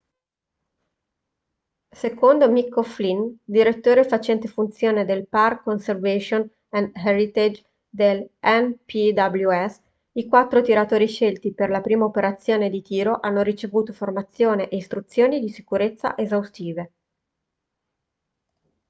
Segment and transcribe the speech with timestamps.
[1.95, 9.79] secondo mick o'flynn direttore facente funzione del park conservation and heritage del npws
[10.13, 15.39] i quattro tiratori scelti per la prima operazione di tiro hanno ricevuto formazione e istruzioni
[15.39, 16.91] di sicurezza esaustive